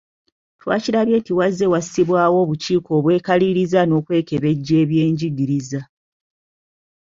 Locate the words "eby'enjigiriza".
4.83-5.81